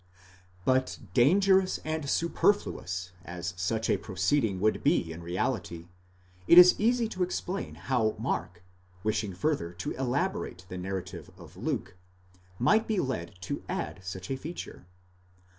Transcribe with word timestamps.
But 0.65 0.97
dangerous 1.13 1.77
and 1.85 2.09
superfluous 2.09 3.11
as 3.23 3.53
such 3.55 3.87
a 3.87 3.97
proceeding 3.99 4.59
would 4.59 4.81
be 4.81 5.13
in 5.13 5.21
reality, 5.21 5.89
it 6.47 6.57
is 6.57 6.73
easy 6.79 7.07
to 7.09 7.21
explain 7.21 7.75
how 7.75 8.15
Mark, 8.17 8.63
wishing 9.03 9.35
further 9.35 9.73
to 9.73 9.91
elaborate 9.91 10.65
the 10.69 10.77
narrative 10.79 11.29
of 11.37 11.55
Luke, 11.55 11.97
might 12.57 12.87
be 12.87 12.99
led 12.99 13.39
to 13.41 13.61
add 13.69 13.99
such 14.03 14.31
a 14.31 14.37
feature. 14.37 14.87